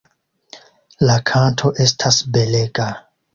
La 1.09 1.17
kanto 1.31 1.71
estas 1.85 2.19
belega. 2.39 2.89